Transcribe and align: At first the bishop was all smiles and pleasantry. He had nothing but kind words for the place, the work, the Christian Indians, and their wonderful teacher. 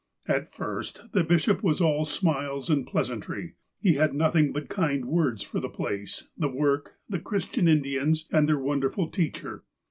At 0.27 0.51
first 0.51 1.11
the 1.11 1.23
bishop 1.23 1.61
was 1.61 1.79
all 1.79 2.05
smiles 2.05 2.71
and 2.71 2.87
pleasantry. 2.87 3.53
He 3.79 3.93
had 3.93 4.15
nothing 4.15 4.51
but 4.51 4.67
kind 4.67 5.05
words 5.05 5.43
for 5.43 5.59
the 5.59 5.69
place, 5.69 6.27
the 6.35 6.49
work, 6.49 6.95
the 7.07 7.19
Christian 7.19 7.67
Indians, 7.67 8.25
and 8.31 8.49
their 8.49 8.57
wonderful 8.57 9.09
teacher. 9.09 9.63